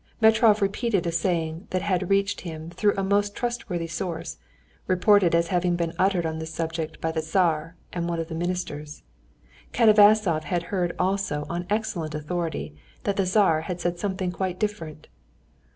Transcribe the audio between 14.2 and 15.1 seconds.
quite different.